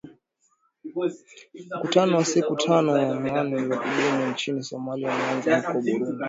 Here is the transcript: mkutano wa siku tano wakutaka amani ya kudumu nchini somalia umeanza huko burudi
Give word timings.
mkutano 1.79 2.17
wa 2.17 2.25
siku 2.25 2.55
tano 2.55 2.91
wakutaka 2.93 3.39
amani 3.41 3.69
ya 3.71 3.77
kudumu 3.79 4.31
nchini 4.31 4.63
somalia 4.63 5.13
umeanza 5.15 5.61
huko 5.61 5.81
burudi 5.81 6.19